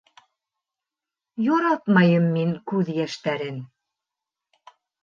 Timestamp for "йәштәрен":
2.99-3.63